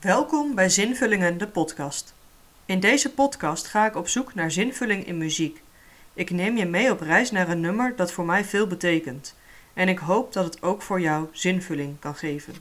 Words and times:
Welkom 0.00 0.54
bij 0.54 0.68
Zinvullingen, 0.68 1.38
de 1.38 1.46
podcast. 1.46 2.14
In 2.66 2.80
deze 2.80 3.10
podcast 3.12 3.66
ga 3.66 3.86
ik 3.86 3.96
op 3.96 4.08
zoek 4.08 4.34
naar 4.34 4.50
zinvulling 4.50 5.06
in 5.06 5.18
muziek. 5.18 5.62
Ik 6.14 6.30
neem 6.30 6.56
je 6.56 6.66
mee 6.66 6.90
op 6.90 7.00
reis 7.00 7.30
naar 7.30 7.48
een 7.48 7.60
nummer 7.60 7.96
dat 7.96 8.12
voor 8.12 8.24
mij 8.24 8.44
veel 8.44 8.66
betekent. 8.66 9.34
En 9.74 9.88
ik 9.88 9.98
hoop 9.98 10.32
dat 10.32 10.44
het 10.44 10.62
ook 10.62 10.82
voor 10.82 11.00
jou 11.00 11.28
zinvulling 11.32 11.98
kan 11.98 12.14
geven. 12.14 12.54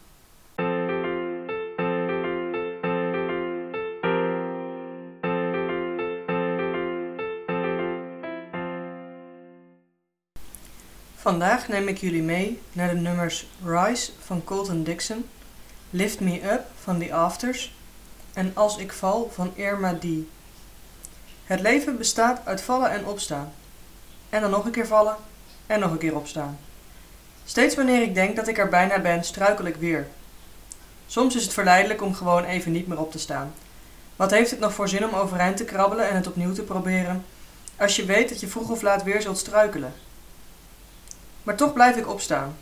Vandaag 11.16 11.68
neem 11.68 11.88
ik 11.88 11.98
jullie 11.98 12.24
mee 12.24 12.60
naar 12.72 12.90
de 12.90 13.00
nummers 13.00 13.48
Rise 13.66 14.12
van 14.20 14.44
Colton 14.44 14.84
Dixon, 14.84 15.26
Lift 15.92 16.20
Me 16.20 16.52
Up 16.52 16.66
van 16.82 17.00
The 17.00 17.14
Afters 17.14 17.74
en 18.34 18.52
Als 18.54 18.78
ik 18.78 18.94
val 18.94 19.32
van 19.34 19.52
Irma 19.56 19.94
D. 19.94 20.06
Het 21.44 21.60
leven 21.60 21.98
bestaat 21.98 22.42
uit 22.46 22.62
vallen 22.62 22.92
en 22.92 23.06
opstaan. 23.06 23.54
En 24.30 24.42
dan 24.42 24.50
nog 24.50 24.66
een 24.66 24.72
keer 24.72 24.88
vallen 24.88 25.16
en 25.68 25.80
nog 25.80 25.92
een 25.92 25.98
keer 25.98 26.16
opstaan. 26.16 26.60
Steeds 27.46 27.76
wanneer 27.76 28.02
ik 28.02 28.14
denk 28.14 28.36
dat 28.36 28.48
ik 28.48 28.58
er 28.58 28.70
bijna 28.70 29.00
ben, 29.00 29.24
struikel 29.24 29.66
ik 29.66 29.76
weer. 29.76 30.08
Soms 31.08 31.36
is 31.36 31.44
het 31.44 31.54
verleidelijk 31.54 32.02
om 32.02 32.14
gewoon 32.14 32.44
even 32.44 32.72
niet 32.72 32.88
meer 32.88 33.00
op 33.00 33.12
te 33.12 33.20
staan. 33.20 33.54
Wat 34.16 34.32
heeft 34.32 34.52
het 34.52 34.60
nog 34.60 34.74
voor 34.74 34.90
zin 34.90 35.06
om 35.06 35.14
overeind 35.14 35.58
te 35.58 35.66
krabbelen 35.66 36.10
en 36.10 36.16
het 36.16 36.28
opnieuw 36.28 36.54
te 36.54 36.64
proberen, 36.64 37.26
als 37.78 37.96
je 37.96 38.06
weet 38.06 38.30
dat 38.30 38.40
je 38.40 38.48
vroeg 38.48 38.70
of 38.70 38.82
laat 38.82 39.04
weer 39.04 39.22
zult 39.22 39.38
struikelen? 39.38 39.94
Maar 41.44 41.56
toch 41.56 41.74
blijf 41.74 41.96
ik 41.96 42.10
opstaan. 42.10 42.56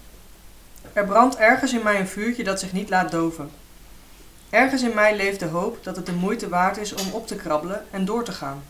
Er 0.93 1.05
brandt 1.05 1.35
ergens 1.35 1.73
in 1.73 1.83
mij 1.83 1.99
een 1.99 2.07
vuurtje 2.07 2.43
dat 2.43 2.59
zich 2.59 2.73
niet 2.73 2.89
laat 2.89 3.11
doven. 3.11 3.49
Ergens 4.49 4.83
in 4.83 4.93
mij 4.93 5.15
leeft 5.15 5.39
de 5.39 5.45
hoop 5.45 5.83
dat 5.83 5.95
het 5.95 6.05
de 6.05 6.13
moeite 6.13 6.49
waard 6.49 6.77
is 6.77 6.93
om 6.93 7.11
op 7.11 7.27
te 7.27 7.35
krabbelen 7.35 7.85
en 7.91 8.05
door 8.05 8.23
te 8.23 8.31
gaan. 8.31 8.63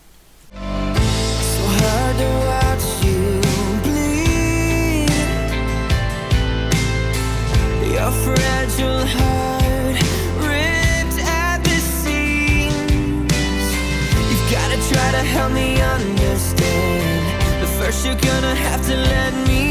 Try 14.88 15.10
to 15.10 15.18
help 15.18 15.52
me 15.52 15.78
understand. 15.82 17.60
But 17.60 17.68
first, 17.78 18.06
you're 18.06 18.14
gonna 18.14 18.54
have 18.54 18.86
to 18.86 18.96
let 18.96 19.34
me 19.46 19.67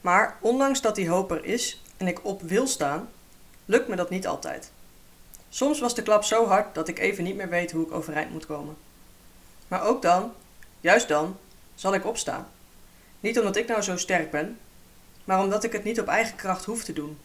Maar 0.00 0.38
ondanks 0.40 0.80
dat 0.80 0.94
die 0.94 1.08
hoop 1.08 1.30
er 1.30 1.44
is 1.44 1.82
en 1.96 2.06
ik 2.06 2.24
op 2.24 2.42
wil 2.42 2.66
staan, 2.66 3.08
lukt 3.64 3.88
me 3.88 3.96
dat 3.96 4.10
niet 4.10 4.26
altijd. 4.26 4.70
Soms 5.48 5.80
was 5.80 5.94
de 5.94 6.02
klap 6.02 6.24
zo 6.24 6.46
hard 6.46 6.74
dat 6.74 6.88
ik 6.88 6.98
even 6.98 7.24
niet 7.24 7.36
meer 7.36 7.48
weet 7.48 7.70
hoe 7.72 7.86
ik 7.86 7.92
overeind 7.92 8.30
moet 8.30 8.46
komen. 8.46 8.76
Maar 9.68 9.82
ook 9.82 10.02
dan, 10.02 10.32
juist 10.80 11.08
dan, 11.08 11.36
zal 11.74 11.94
ik 11.94 12.06
opstaan. 12.06 12.46
Niet 13.20 13.38
omdat 13.38 13.56
ik 13.56 13.68
nou 13.68 13.82
zo 13.82 13.96
sterk 13.96 14.30
ben, 14.30 14.58
maar 15.24 15.42
omdat 15.42 15.64
ik 15.64 15.72
het 15.72 15.84
niet 15.84 16.00
op 16.00 16.06
eigen 16.06 16.36
kracht 16.36 16.64
hoef 16.64 16.84
te 16.84 16.92
doen. 16.92 17.18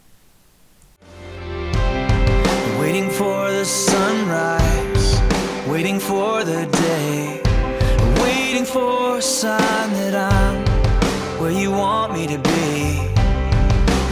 Waiting 2.88 3.10
for 3.10 3.52
the 3.52 3.66
sunrise, 3.66 5.20
waiting 5.68 6.00
for 6.00 6.46
the 6.46 6.66
day, 6.88 7.42
waiting 8.22 8.64
for 8.64 9.18
a 9.18 9.22
sign 9.22 9.92
that 10.00 10.16
I'm 10.16 10.64
where 11.38 11.52
you 11.52 11.70
want 11.70 12.14
me 12.14 12.28
to 12.28 12.38
be. 12.38 13.02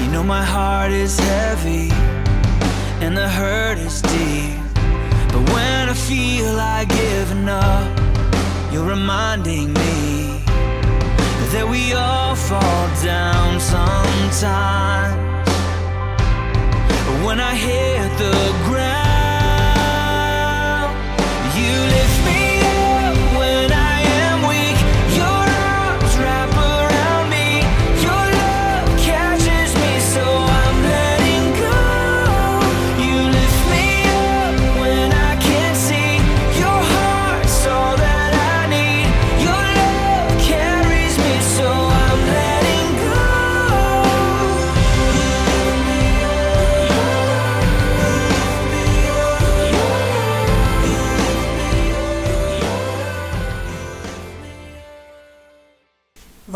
You 0.03 0.12
know 0.12 0.24
my 0.24 0.44
heart 0.44 0.91
is 0.91 1.18
heavy 1.18 1.90
and 3.00 3.16
the 3.16 3.30
hurt 3.30 3.78
is 3.78 4.02
deep. 4.02 4.59
But 5.31 5.44
when 5.53 5.88
I 5.88 5.94
feel 5.94 6.53
like 6.56 6.90
giving 6.90 7.47
up, 7.47 7.88
you're 8.74 8.90
reminding 8.90 9.72
me 9.72 10.44
that 11.53 11.66
we 11.66 11.94
all 11.94 12.36
fall 12.36 12.88
down 13.02 13.57
sometimes. 13.62 15.16
When 17.25 17.40
I 17.40 17.56
hit 17.56 18.18
the 18.19 18.54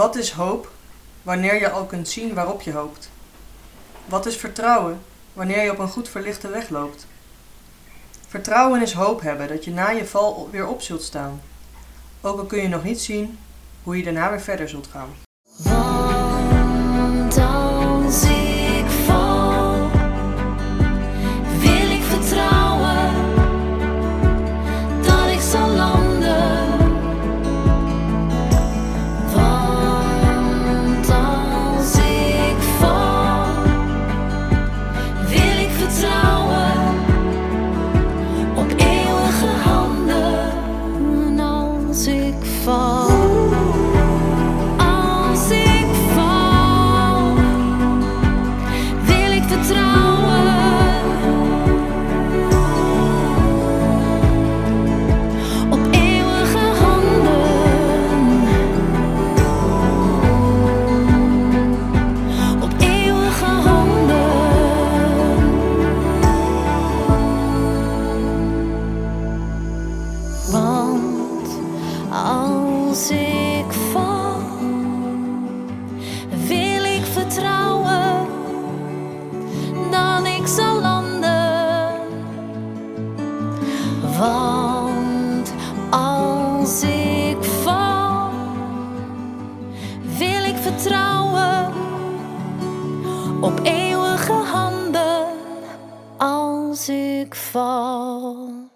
Wat 0.09 0.17
is 0.17 0.31
hoop 0.31 0.71
wanneer 1.21 1.59
je 1.59 1.69
al 1.69 1.85
kunt 1.85 2.09
zien 2.09 2.33
waarop 2.33 2.61
je 2.61 2.71
hoopt? 2.71 3.09
Wat 4.06 4.25
is 4.25 4.35
vertrouwen 4.35 5.01
wanneer 5.33 5.63
je 5.63 5.71
op 5.71 5.79
een 5.79 5.89
goed 5.89 6.09
verlichte 6.09 6.47
weg 6.47 6.69
loopt? 6.69 7.07
Vertrouwen 8.27 8.81
is 8.81 8.94
hoop 8.94 9.21
hebben 9.21 9.47
dat 9.47 9.63
je 9.63 9.71
na 9.71 9.89
je 9.89 10.06
val 10.06 10.50
weer 10.51 10.67
op 10.67 10.81
zult 10.81 11.03
staan. 11.03 11.41
Ook 12.21 12.39
al 12.39 12.45
kun 12.45 12.61
je 12.61 12.67
nog 12.67 12.83
niet 12.83 13.01
zien 13.01 13.39
hoe 13.83 13.97
je 13.97 14.03
daarna 14.03 14.29
weer 14.29 14.41
verder 14.41 14.69
zult 14.69 14.88
gaan. 14.88 15.28
Op 93.41 93.59
eeuwige 93.63 94.31
handen. 94.31 95.27
Als 96.18 96.89
ik 96.89 97.36
val. 97.36 98.69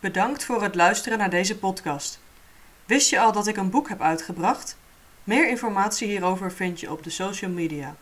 Bedankt 0.00 0.44
voor 0.44 0.62
het 0.62 0.74
luisteren 0.74 1.18
naar 1.18 1.30
deze 1.30 1.58
podcast. 1.58 2.20
Wist 2.84 3.10
je 3.10 3.20
al 3.20 3.32
dat 3.32 3.46
ik 3.46 3.56
een 3.56 3.70
boek 3.70 3.88
heb 3.88 4.00
uitgebracht? 4.00 4.76
Meer 5.24 5.48
informatie 5.48 6.08
hierover 6.08 6.52
vind 6.52 6.80
je 6.80 6.90
op 6.90 7.02
de 7.02 7.10
social 7.10 7.50
media. 7.50 7.96